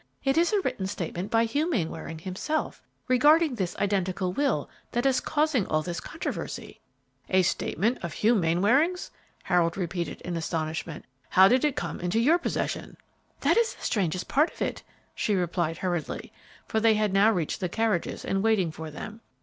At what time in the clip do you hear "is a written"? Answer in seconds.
0.35-0.87